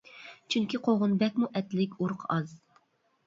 چۈنكى 0.53 0.79
قوغۇن 0.87 1.11
بەكمۇ 1.23 1.49
ئەتلىك، 1.59 1.93
ئۇرۇقى 1.99 2.25
ئاز. 2.37 2.57